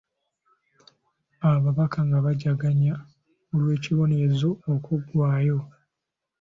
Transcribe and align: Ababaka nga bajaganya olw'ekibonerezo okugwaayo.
Ababaka 1.51 1.99
nga 2.07 2.17
bajaganya 2.25 2.93
olw'ekibonerezo 3.55 4.49
okugwaayo. 4.73 5.59